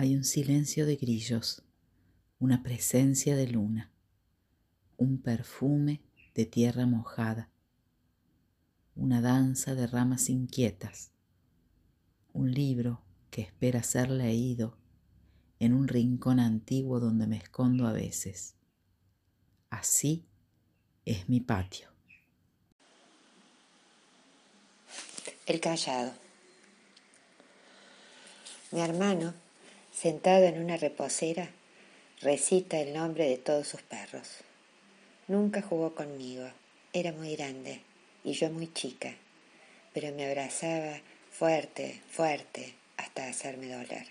[0.00, 1.62] Hay un silencio de grillos,
[2.38, 3.92] una presencia de luna,
[4.96, 6.00] un perfume
[6.34, 7.50] de tierra mojada,
[8.96, 11.10] una danza de ramas inquietas,
[12.32, 14.78] un libro que espera ser leído
[15.58, 18.54] en un rincón antiguo donde me escondo a veces.
[19.68, 20.24] Así
[21.04, 21.90] es mi patio.
[25.44, 26.14] El callado.
[28.72, 29.34] Mi hermano,
[29.92, 31.50] sentado en una reposera,
[32.20, 34.38] recita el nombre de todos sus perros.
[35.28, 36.48] Nunca jugó conmigo,
[36.92, 37.80] era muy grande
[38.24, 39.14] y yo muy chica,
[39.92, 44.06] pero me abrazaba fuerte, fuerte, hasta hacerme doler.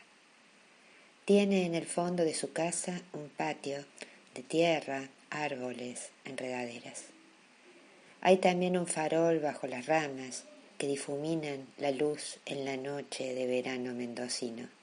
[1.26, 3.85] Tiene en el fondo de su casa un patio
[4.34, 7.05] de tierra, árboles, enredaderas.
[8.21, 10.46] Hay también un farol bajo las ramas
[10.77, 14.79] que difuminan la luz en la noche de verano mendocino.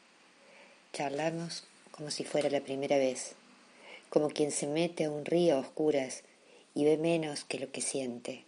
[0.97, 3.35] Charlamos como si fuera la primera vez,
[4.09, 6.23] como quien se mete a un río a oscuras
[6.75, 8.47] y ve menos que lo que siente.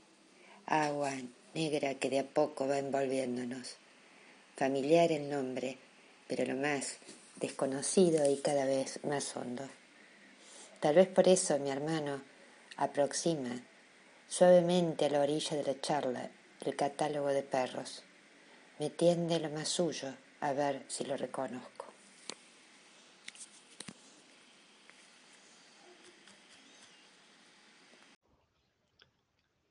[0.65, 1.13] Agua
[1.53, 3.77] negra que de a poco va envolviéndonos.
[4.57, 5.77] Familiar el nombre,
[6.27, 6.97] pero lo más
[7.37, 9.69] desconocido y cada vez más hondo.
[10.81, 12.23] Tal vez por eso mi hermano
[12.79, 13.63] aproxima
[14.27, 16.31] suavemente a la orilla de la charla
[16.65, 18.05] el catálogo de perros.
[18.79, 21.88] Me tiende lo más suyo a ver si lo reconozco.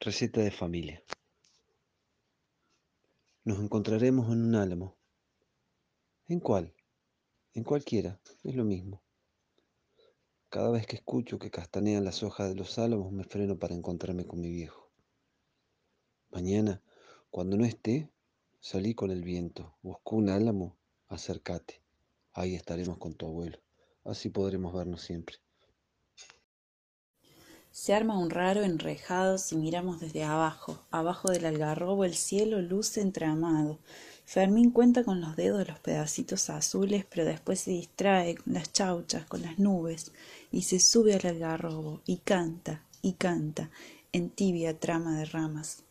[0.08, 1.03] Receta de familia.
[3.44, 4.95] Nos encontraremos en un álamo.
[6.30, 6.73] ¿En cuál?
[7.53, 9.03] En cualquiera, es lo mismo.
[10.47, 14.25] Cada vez que escucho que castanean las hojas de los álamos me freno para encontrarme
[14.25, 14.89] con mi viejo.
[16.30, 16.81] Mañana,
[17.30, 18.09] cuando no esté,
[18.61, 20.78] salí con el viento, buscó un álamo,
[21.09, 21.81] acércate.
[22.31, 23.59] Ahí estaremos con tu abuelo.
[24.05, 25.35] Así podremos vernos siempre.
[27.80, 30.79] Se arma un raro enrejado si miramos desde abajo.
[30.90, 33.78] Abajo del algarrobo el cielo luce entramado.
[34.25, 39.28] Fermín cuenta con los dedos los pedacitos azules, pero después se distrae con las chauchas,
[39.28, 40.12] con las nubes,
[40.51, 43.69] y se sube al algarrobo, y canta, y canta,
[44.12, 45.84] en tibia trama de ramas.